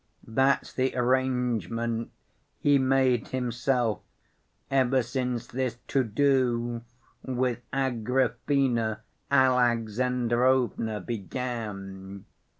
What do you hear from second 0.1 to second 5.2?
That's the arrangement he made himself ever